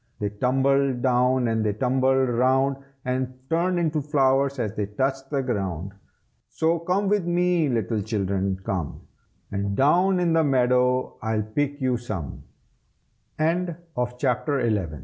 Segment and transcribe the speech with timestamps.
[0.19, 5.41] They tumbled down and they tumbled round, And turned into flowers as they touched the
[5.43, 5.91] ground.
[6.59, 9.01] So come with me, little children, come,
[9.51, 11.47] And down in the meadow I'l